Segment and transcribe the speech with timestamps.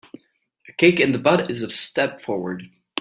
[0.67, 2.63] A kick in the butt is a step forward.